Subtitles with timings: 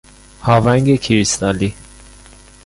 [0.45, 1.73] هاونگ کریستالی